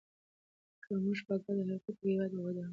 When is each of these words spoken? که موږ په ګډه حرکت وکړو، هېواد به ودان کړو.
که 0.83 0.91
موږ 1.03 1.19
په 1.27 1.33
ګډه 1.43 1.61
حرکت 1.67 1.87
وکړو، 1.95 2.09
هېواد 2.13 2.31
به 2.35 2.41
ودان 2.47 2.67
کړو. 2.67 2.69